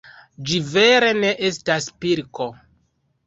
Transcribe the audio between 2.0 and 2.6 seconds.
pilko.